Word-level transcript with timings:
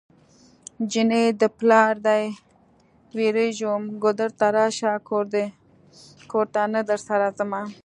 جنۍ 0.91 1.25
د 1.41 1.43
پلاره 1.57 1.97
دی 2.07 2.25
ويريږم 3.17 3.81
ګودر 4.03 4.29
ته 4.39 4.47
راشه 4.55 4.93
کور 6.31 6.43
ته 6.53 6.61
نه 6.73 6.81
درسره 6.89 7.27
ځمه 7.37 7.61